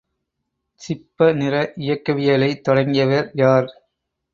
[0.81, 1.53] சிப்பநிற
[1.77, 3.69] இயக்கவியலை தொடங்கியவர் யார்?